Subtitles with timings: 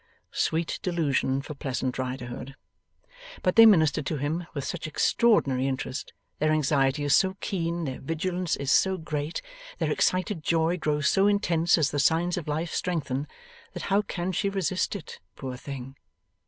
[0.31, 2.55] Sweet delusion for Pleasant Riderhood.
[3.43, 7.99] But they minister to him with such extraordinary interest, their anxiety is so keen, their
[8.01, 9.43] vigilance is so great,
[9.77, 13.27] their excited joy grows so intense as the signs of life strengthen,
[13.73, 15.95] that how can she resist it, poor thing!